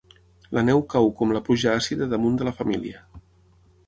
[0.57, 3.03] La neu cau com la pluja àcida damunt de la família.